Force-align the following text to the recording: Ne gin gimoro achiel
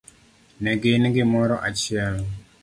Ne 0.63 0.73
gin 0.81 1.03
gimoro 1.15 1.55
achiel 1.69 2.17